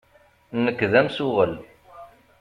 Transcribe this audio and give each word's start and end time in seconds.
Nekk 0.63 0.79
d 0.91 0.93
amsuɣel. 0.99 1.53